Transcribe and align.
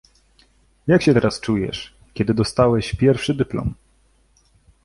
Jak 0.87 1.01
się 1.03 1.13
teraz 1.13 1.39
czujesz, 1.39 1.93
kiedy 2.13 2.33
dostałeś 2.33 2.95
pierwszy 2.95 3.33
dyplom? 3.33 3.73